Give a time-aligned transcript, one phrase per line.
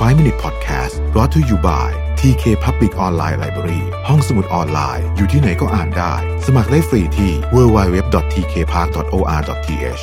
[0.00, 1.88] 5 Minute Podcast brought to you by
[2.20, 6.12] TK Public Online Library ห้องสมุดออนไลน์ อยู่ที่ไหนก็อ่านได้
[6.46, 10.02] สมัครได้ฟรีที่ www.tkpark.or.th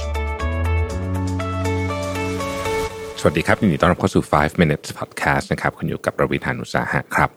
[3.20, 7.30] สวัสดีครับยินดีต้อนรับเข้าสู่ 5 minutes podcast นะครับ คุณอยู่กับประวิทานุสาหะครับ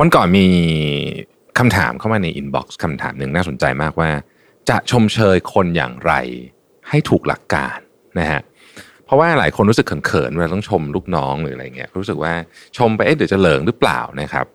[0.00, 0.46] วันก่อนมี
[1.58, 4.10] คำถามเข้ามาใน inbox คำถามหนึ่งน่าสนใจมากว่า
[4.68, 6.12] จะชมเชยคนอย่างไร
[6.88, 7.76] ให้ถูกหลักการ
[8.18, 8.40] นะฮะ
[9.14, 12.32] ราะว่าหลายคนรู้สึกเขินๆเวลาต้องชมลูกน้องหรืออะไรเงี้ยรู้สึกว่า
[12.78, 14.46] ชมไปเอ๊ะเดี๋ยวจะเหลิงหรือเปล่านะครับ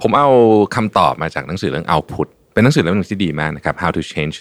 [0.00, 0.28] ผมเอา
[0.74, 4.36] คำตอบมาจากหนังสือเรื่อง output เป็นหนังสือเล่มหนึงที่ดีมากนะครับ how to change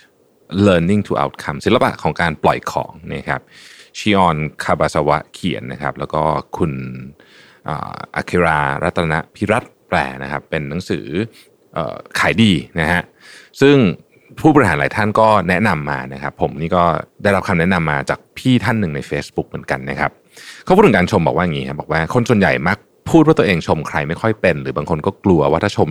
[0.66, 3.42] learning to outcome ศิลปะของการปล่อยของนะครับ
[3.98, 6.24] ชิออนคาบาสวะเขียนนะครับ แล้วก็
[6.58, 6.72] คุณ
[8.16, 11.06] อาคิรารัตนพิรัตแปลนะครับ เป็นหนังสือ
[11.78, 11.80] อ
[12.20, 13.02] ขายดีนะฮะ
[13.62, 13.76] ซึ่ง
[14.40, 16.84] ผู้บริหารหลายท่านก็แนะนำมานะครับ ผมนี่ก็
[17.24, 20.12] ได้รับคำแนะนำมาจากพี่ท่านหนึ่งใน Facebook เหมือนกันนะครับ
[20.66, 22.78] เขาพูดถึงการชมบอกว่าอย่างนี้ครับบอกว่าคนส่วนใหญ่มัก
[23.12, 25.90] พูดว่าตัวเองชมใครไม่ค่อยเป็น หรือบางคนก็กลัวว่าถ้าชม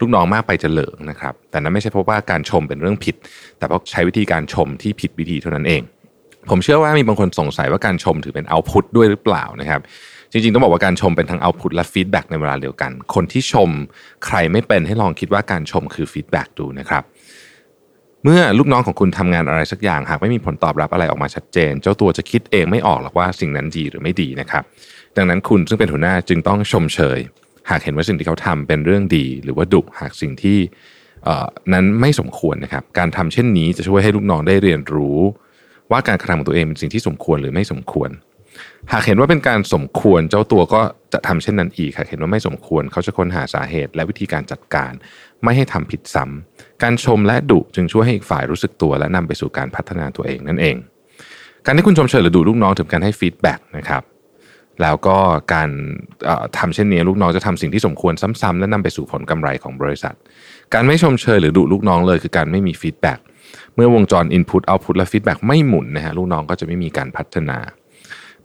[0.00, 3.16] ลูกน้องมากไปจะเหลิงนะครับ แต่นั้นไม่ใช่เพราะว่าการชมเป็นเรื่องผิด
[3.58, 5.82] แต่เพราะใช้วิธีการชมที่ผิดวิธีเท่านั้นเอง
[6.50, 9.80] ผมเชื่อว่ามีบางคนสงสัยว่าการชมถือเป็น output ด้วยหรือเปล่านะครับ
[10.32, 13.70] จริงๆ ต้องบอกว่าการชมเป็นทั้ง output และ feedback ในเวลาเดียวกัน คนที่ชม
[14.26, 17.02] ใครไม่เป็นให้ลองคิดว่าการชมคือฟีดแบ็กดูนะครับ
[18.24, 24.62] เมื่อลูกน้องของคุณทำงานอะไรสักอย่างหากไม่มีผลตอบรับอะไรออกมาชัดเจน เจ้าตัวจะคิดเองไม่ออกหรอกว่าสิ่งนั้นดีหรือไม่ดีนะครับ
[25.16, 27.18] ดังนั้นคุณซึ่งเป็นหัวหน้าจึงต้องชมเชย
[27.70, 30.58] หากเห็นว่าสิ่งที่เขาทำเป็นเรื่องดี หรือว่าดุหากสิ่งที่
[31.24, 35.18] เออนั้นไม่สมควรนะครับ การทำเช่นนี้จะช่วยให้ลูกน้องได้เรียนรู้
[35.90, 38.10] ว่าการกระทำของตัวเองเป็นสิ่งที่สมควรหรือไม่สมควร
[38.92, 40.80] หากเห็นว่าเป็นการสมควรเจ้าตัวก็
[41.12, 44.92] จะทำเช่นนั้นอีกหากเห็นว่าไม่สมควรเขาจะค้นหาสาเหตุ และวิธีการจัดการ
[45.44, 50.76] ไม่ให้ทำผิดซ้ำการชมและดุจึงช่วยให้อีกฝ่ายรู้สึกตัว และนำไปสู่การพัฒนาตัวเองนั่นเอง
[51.64, 54.02] การที่คุณชมเชยหรือดุลูกน้องถึงการให้ feedback นะครับ
[54.82, 55.16] แล้วก็
[55.54, 55.70] การ
[56.24, 60.14] เอ่อทำเช่นนี้ลูกน้องจะทำสิ่งที่สมควรซ้ำๆและนำไปสู่ผลกำไรของบริษัท
[60.74, 63.18] การไม่ชมเชยหรือดุลูกน้องเลยคือการไม่มี feedback
[63.74, 67.58] เมื่อวงจร Input Output และ Feedback ไม่หมุนนะฮะลูกน้องก็จะไม่มีการพัฒนา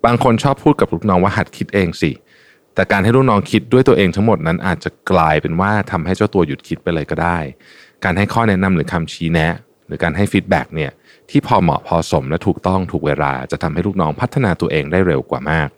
[0.05, 2.11] บางคนชอบพูดกับลูกน้องว่าหัดคิดเองสิ
[2.75, 7.37] แต่การให้ลูกน้องคิดด้วยตัวเองทั้งหมดนั้นอาจจะกลายเป็นว่าทำให้เจ้าตัวหยุดคิดไปเลยก็ได้
[8.03, 9.53] การให้ข้อแนะนำหรือคำชี้แนะ
[9.87, 10.91] หรือการให้ feedback เนี่ย
[11.29, 15.69] ที่พอเหมาะพอสมและถูกต้องถูกเวลา จะทำให้ลูกน้องพัฒนาตัวเองได้เร็วกว่ามาก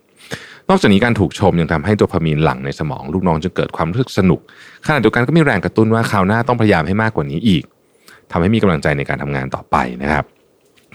[0.68, 4.40] นอกจากนี้การถูกชมยังทำให้โดพามีนหลั่งในสมองลูกน้องจึงเกิดความรู้สึกสนุก
[4.86, 7.64] ขณะเดียวกันก็มีแรงกระตุ้นว่าคราวหน้าต้องพยายามให้มากกว่านี้อีก
[8.30, 10.24] ทำให้มีกำลังใจในการทำงานต่อไปนะครับ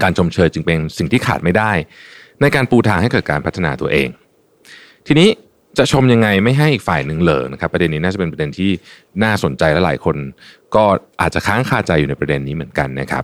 [0.03, 1.71] การชมเชยจึงเป็นสิ่งที่ขาดไม่ได้
[2.41, 4.09] ในการปูทางให้เกิดการพัฒนาตัวเอง
[5.07, 5.29] ทีนี้
[5.78, 8.72] จะชมยังไงไม่ให้อีกฝ่ายหนึ่งเหลิงนะครับ ประเด็นนี้น่าจะเป็นประเด็นที่
[9.23, 10.18] น่าสนใจและหลายคน
[10.75, 10.84] ก็
[11.22, 13.23] อาจจะค้างคาใจอยู่ในประเด็นนี้เหมือนกันนะครับ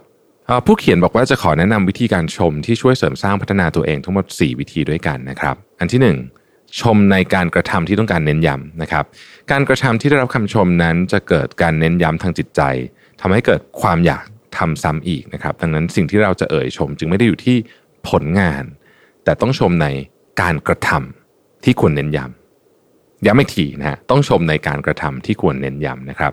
[0.65, 9.05] ผู้เขียนบอกว่าจะขอแนะนำวิธีการชมที่ช่วยเสริมสร้างพัฒนาตัวเองทั้งหมด 4 วิธีด้วยกันนะครับ อันที่ 1 ชมในการกระทำที่ต้องการเน้นย้ำนะครับ
[9.51, 12.61] การกระทำที่ได้รับคำชมนั้นจะเกิดการเน้นย้ำทางจิตใจ
[13.21, 14.23] ทำให้เกิดความอยาก
[14.57, 17.57] ทำซ้ำอีกนะครับ ดังนั้นสิ่งที่เราจะเอ่ยชมจึงไม่ได้อยู่ที่
[18.09, 18.63] ผลงาน
[19.23, 19.87] แต่ต้องชมใน
[20.41, 26.31] การกระทำที่ควรเน้นย้ำย้ำอีกทีนะฮะต้องชมในการกระทำที่ควรเน้นย้ำนะครับ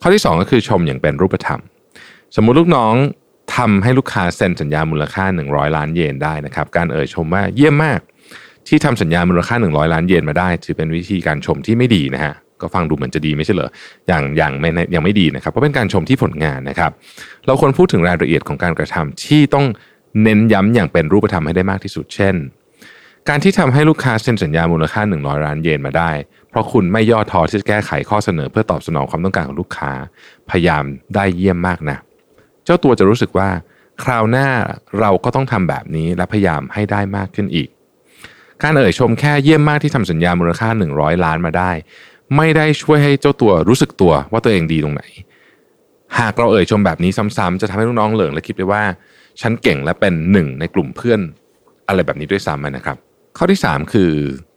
[0.00, 1.60] ข้อที่ 2 ก็คือชมอย่างเป็นรูปธรรม
[2.36, 2.94] สมมุติลูกน้อง
[3.56, 8.00] ทำให้ลูกค้าเซ็นสัญญามูลค่า 100 ล้านเยนได้นะครับ การเอ่ยชมว่าเยี่ยมมาก
[8.68, 13.70] ที่ทำสัญญามูลค่า 100 ล้านเยนมาได้ ถือเป็นวิธีการชมที่ไม่ดีนะฮะก็ฟังดูเหมือนจะดีไม่ใช่เหรอ
[14.08, 16.90] อย่างอย่างไม่ยังไม่ดีนะครับ เพราะเป็นการชมที่ผลงานนะครับ
[17.46, 19.66] เราควรพูดถึงรายละเอียดของการกระทำที่ต้อง
[20.22, 22.34] เน้นย้ำอย่างเป็นรูปธรรมให้ได้มากที่สุดเช่น
[23.28, 26.10] การที่ทำให้ลูกค้าเซ็นสัญญามูลค่า 100ล้านเยนมาได้
[26.50, 29.92] เพราะคุณไม่ย่อท้อที่จะแก้ไขข้อเสนอเพื่อตอบสนองความต้องการของลูกค้า
[30.50, 30.84] พยายาม
[31.14, 31.98] ได้เยี่ยมมากนะ
[32.64, 33.48] เจ้าตัวจะรู้สึกว่า
[34.02, 34.48] คราวหน้า
[35.00, 37.68] เราก็ต้องทำแบบนี้และพยายามให้ได้มากขึ้นอีก
[38.62, 41.70] การเอ่ยชมแค่เยี่ยมมากที่ทำสัญญามูลค่า 100 ล้านมาได้
[42.36, 45.02] ไม่ได้ช่วยให้เจ้าตัวรู้สึกตัวว่าตัวเองดีตรงไหน
[46.18, 48.82] หากเราเอ่ยชมแบบนี้ซ้ำๆจะทำให้ลูกน้องเหลิงและคิดไปว่า
[49.40, 51.20] ฉันเก่งและเป็นหนึ่งในกลุ่มเพื่อน
[51.88, 52.96] อะไรแบบนี้ด้วยซ้ำนะครับ
[53.38, 54.10] ข้อที่ 3 คือ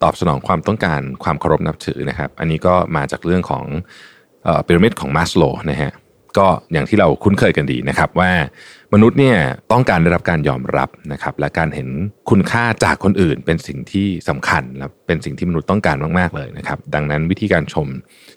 [0.04, 3.64] ตอบสนองความต้องการความเคารพนับถือนะครับ อันนี้ก็มาจากเรื่องของ
[4.66, 5.92] พีระมิดของมาสโลนะฮะ
[6.38, 8.32] ก็อย่างที่เราคุ้นเคยกันดีนะครับว่า
[8.94, 9.38] มนุษย์เนี่ย
[9.72, 11.90] ต้องการได้รับการยอมรับนะครับ และการเห็น
[12.30, 17.88] คุณค่าจากคนอื่น เป็นสิ่งที่สำคัญและเป็นสิ่งที่มนุษย์ต้องการมากๆเลยนะครับ ดังนั้นวิธีการชม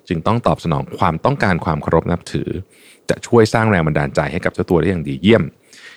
[0.09, 2.49] จึงต้องตอบสนองความต้องการความเคารพนับถือ
[3.11, 5.43] จะช่วยสร้างแรงบันดาลใจให้กับเจ้าตัวได้อย่างดีเยี่ยม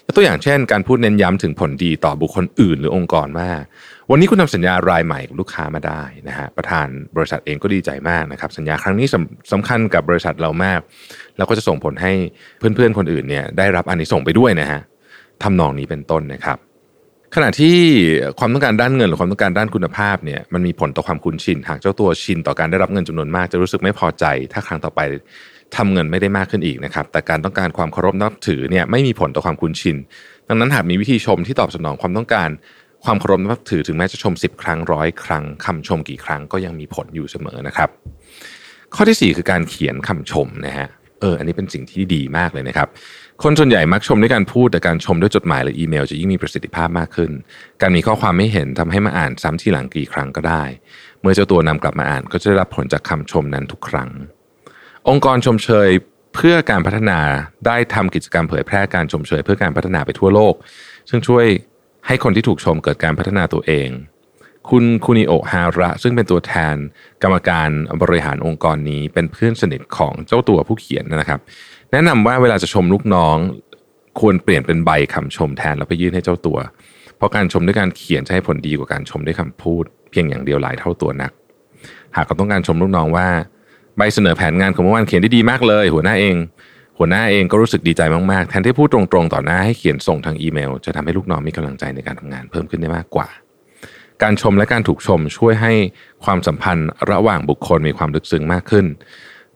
[0.05, 3.49] ยกตัวอย่างเช่น การพูดเน้นย้ำถึงผลดีต่อบุคคลอื่นหรือองค์กรว่า
[4.11, 10.79] วันนี้คุณทำสัญญารายใหม่กับลูกค้ามาได้นะฮะประธานบริษัทเองก็ดีใจมากนะครับ สัญญาครั้งนี้สำสำคัญกับบริษัทเรามาก
[11.37, 12.11] แล้วก็จะส่งผลให้
[12.57, 14.81] เพื่อนๆคนอื่นเนี่ยได้รับอันนี้ส่งไปด้วยนะฮะ
[15.43, 16.57] ทำนองนี้เป็นต้นนะครับ
[17.35, 17.77] ขณะที่
[18.39, 24.99] ความต้องการด้านเงินหรือความต้องการด้านคุณภาพเนี่ยมันมีผลต่อความคุ้นชิน หากเจ้าตัวชินต่อการได้รับเงินจำนวนมากจะรู้สึกไม่พอใจ ถ้าครั้งต่อไป
[25.75, 29.97] ทำเงินไม่ได้มากขึ้นอีกนะครับ แต่การต้องการความเคารพนับถือเนี่ยไม่มีผลต่อความคุ้นชิน
[30.47, 32.49] ดังนั้นหากมีวิธีชมที่ตอบสนองความต้องการ
[33.05, 37.89] ความเคารพนับถือถึงแม้จะชม 10 ครั้งร้อยครั้งคำชมกี่ครั้งก็ยังมีผลอยู่เสมอนะครับ
[38.95, 40.87] ข้อที่ 4 คือการเขียนคำชมนะฮะ
[41.21, 42.87] เอออันนี้เป็นสิ่งที่ดีมากเลยนะครับ
[43.43, 47.31] คนส่วนใหญ่มักชมด้วยการพูดแต่การชมด้วยจดหมายหรืออีเมล จะยิ่งมีประสิทธิภาพมากขึ้น
[47.81, 50.63] การมีข้อความไม่เห็นทำให้มาอ่านซ้ำที่หลังกี่ครั้งก็ได้
[51.21, 54.09] เมื่อเจ้าตัวนำกลับมาอ่านก็จะได้รับผลจากคำชมนั้นทุกครั้ง
[55.09, 55.89] องค์กรชมเชย
[56.35, 57.19] เพื่อการพัฒนา
[57.65, 60.53] ได้ทำกิจกรรมเผยแพร่การชมเชยเพื่อการพัฒนาไปทั่วโลก
[61.09, 61.45] ซึ่งช่วย
[62.07, 63.89] ให้คนที่ถูกชมเกิดการพัฒนาตัวเอง
[64.69, 66.75] คุณคุนิโอฮาระ ซึ่งเป็นตัวแทน
[67.23, 67.69] กรรมการ
[68.01, 71.39] บริหารองค์กรนี้เป็นเพื่อนสนิทของเจ้าตัวผู้เขียนนะครับ
[71.91, 73.37] แนะนำว่าเวลาจะชมลูกน้อง
[74.19, 76.57] ควรเปลี่ยนเป็นใบคำชมแทนแล้วไปยื่นให้เจ้าตัว
[77.17, 81.31] เพราะการชมด้วยการเขียนจะให้ผลดีกว่าการชมด้วยคำพูด เพียงอย่างเดียวหลายเท่าตัวนัก
[82.15, 83.27] หากเขาต้องการชมลูกน้องว่า
[83.97, 86.35] ใบเสนอแผนงานของเมื่อวานเขียนได้ดีมากเลย หัวหน้าเอง
[86.97, 88.01] หัวหน้าเองก็รู้สึกดีใจ
[88.31, 93.27] มากๆ แทนที่พูดตรงๆ ต่อหน้าให้เขียนส่งทางอีเมล จะทำให้ลูกน้องมีกำลังใจในการทำงานเพิ่มขึ้นได้มากกว่า
[94.23, 95.73] การชมและการถูกชมช่วยให้
[96.25, 98.85] ความสัมพันธ์ระหว่างบุคคลมีความลึกซึ้งมากขึ้น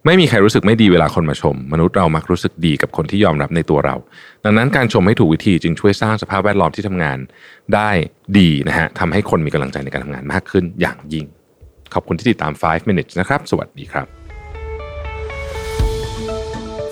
[0.05, 3.95] ไม่มีใครรู้สึกไม่ดีเวลาคนมาชม มนุษย์เรามักรู้สึกดีกับคนที่ยอมรับในตัวเรา
[4.43, 7.17] ดังนั้นการชมให้ถูกวิธีจึงช่วยสร้างสภาพแวดล้อมที่ทำงาน
[7.75, 7.89] ได้
[8.37, 11.25] ดีนะฮะทำให้คนมีกำลังใจในการทำงานมากขึ้นอย่างยิ่ง
[11.93, 14.18] ขอบคุณที่ติดตาม 5 minutes นะครับ สวัสดีครับ